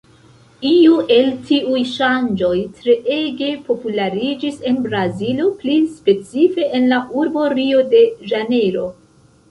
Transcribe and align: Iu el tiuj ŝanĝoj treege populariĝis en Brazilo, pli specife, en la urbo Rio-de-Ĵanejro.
Iu 0.69 0.93
el 1.15 1.27
tiuj 1.49 1.81
ŝanĝoj 1.89 2.55
treege 2.79 3.51
populariĝis 3.69 4.59
en 4.73 4.83
Brazilo, 4.89 5.49
pli 5.63 5.79
specife, 6.03 6.67
en 6.81 6.93
la 6.95 7.03
urbo 7.23 7.49
Rio-de-Ĵanejro. 7.59 8.93